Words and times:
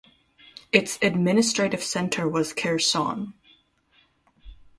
Its 0.71 0.97
administrative 1.03 1.83
centre 1.83 2.27
was 2.27 2.53
Kherson. 2.53 3.35